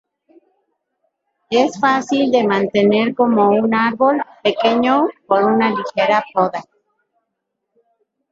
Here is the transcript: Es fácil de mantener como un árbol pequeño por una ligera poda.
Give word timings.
Es 1.51 1.79
fácil 1.79 2.31
de 2.31 2.43
mantener 2.43 3.13
como 3.13 3.49
un 3.51 3.75
árbol 3.75 4.19
pequeño 4.41 5.07
por 5.27 5.43
una 5.43 5.69
ligera 5.69 6.23
poda. 6.33 6.63